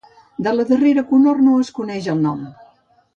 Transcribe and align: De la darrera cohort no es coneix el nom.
De 0.45 0.53
la 0.53 0.63
darrera 0.69 1.03
cohort 1.11 1.43
no 1.49 1.53
es 1.65 1.69
coneix 1.81 2.09
el 2.15 2.25
nom. 2.25 2.41